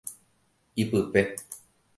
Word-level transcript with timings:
Ipype. 0.81 1.21